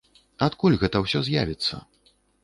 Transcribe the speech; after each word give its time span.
Адкуль 0.45 0.77
гэта 0.83 1.01
ўсё 1.03 1.21
з'явіцца? 1.27 1.79